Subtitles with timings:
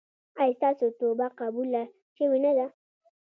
[0.41, 1.83] ایا ستاسو توبه قبوله
[2.15, 2.67] شوې نه ده؟